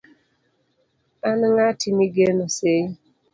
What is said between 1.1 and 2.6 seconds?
an ng'ati migeno